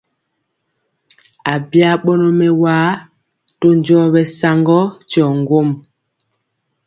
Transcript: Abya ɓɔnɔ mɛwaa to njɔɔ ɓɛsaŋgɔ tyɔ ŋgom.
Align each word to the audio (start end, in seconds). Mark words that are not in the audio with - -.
Abya 1.53 1.89
ɓɔnɔ 2.03 2.27
mɛwaa 2.39 2.89
to 3.59 3.67
njɔɔ 3.77 4.05
ɓɛsaŋgɔ 4.13 4.79
tyɔ 5.09 5.25
ŋgom. 5.39 5.69